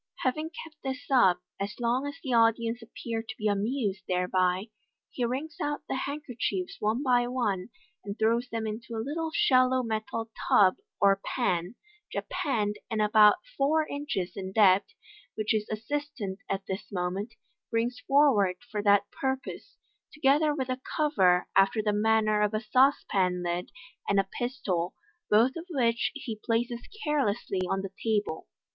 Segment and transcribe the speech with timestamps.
[0.23, 4.71] Having kept this up as long as the audience appear to be amused thereby,
[5.11, 7.69] he wrings out the handkerchiefs one by one,
[8.03, 11.75] and throws them into a little shallow metal tub or pan
[12.11, 14.87] (japanned, and about four inches in depth),
[15.35, 17.35] which his assistant at this moment
[17.69, 19.77] brings forward for that purpose,
[20.11, 23.69] together with a cover after the manner of a sauce pan lid,
[24.09, 24.95] and a pistol,
[25.29, 28.47] both of which he places carelessly on the table.